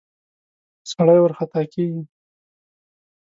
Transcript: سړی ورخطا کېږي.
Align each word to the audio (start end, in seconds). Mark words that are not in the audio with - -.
سړی 0.91 1.19
ورخطا 1.21 1.61
کېږي. 1.73 2.01